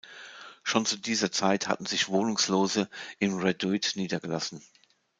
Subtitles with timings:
[0.63, 4.63] Schon zu dieser Zeit hatten sich Wohnungslose im Reduit niedergelassen.